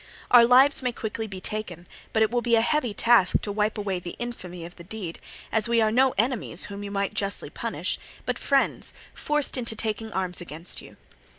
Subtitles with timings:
[0.31, 3.77] Our lives may be quickly taken, but it will be a heavy task to wipe
[3.77, 5.19] away the infamy of the deed;
[5.51, 10.11] as we are no enemies whom you might justly punish, but friends forced into taking
[10.11, 10.97] arms against you.